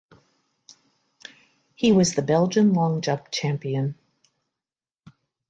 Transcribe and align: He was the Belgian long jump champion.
He 1.75 1.91
was 1.91 2.15
the 2.15 2.23
Belgian 2.23 2.73
long 2.73 3.01
jump 3.01 3.29
champion. 3.29 3.99